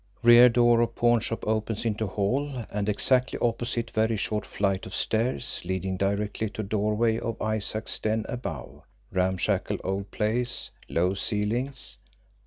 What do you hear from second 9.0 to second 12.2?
Ramshackle old place, low ceilings.